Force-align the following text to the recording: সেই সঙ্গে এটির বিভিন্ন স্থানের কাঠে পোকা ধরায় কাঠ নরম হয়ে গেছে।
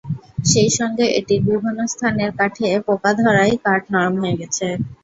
সেই 0.45 0.69
সঙ্গে 0.77 1.05
এটির 1.11 1.41
বিভিন্ন 1.47 1.79
স্থানের 1.87 2.31
কাঠে 2.39 2.67
পোকা 2.87 3.11
ধরায় 3.19 3.53
কাঠ 3.65 3.81
নরম 3.93 4.15
হয়ে 4.21 4.39
গেছে। 4.41 4.67